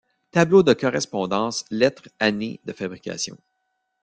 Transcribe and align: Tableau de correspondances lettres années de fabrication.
Tableau 0.31 0.63
de 0.63 0.73
correspondances 0.73 1.63
lettres 1.69 2.09
années 2.19 2.59
de 2.65 2.73
fabrication. 2.73 3.37